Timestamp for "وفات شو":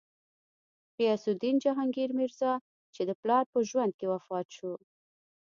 4.13-4.73